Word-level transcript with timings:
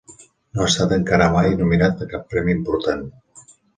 No 0.53 0.61
ha 0.63 0.69
estat 0.69 0.95
encara 0.95 1.27
mai 1.35 1.49
nominat 1.59 2.01
a 2.07 2.07
cap 2.15 2.25
premi 2.33 2.57
important. 2.61 3.05